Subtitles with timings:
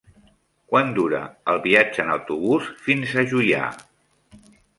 [0.71, 1.19] Quant dura
[1.53, 3.71] el viatge en autobús fins a Juià?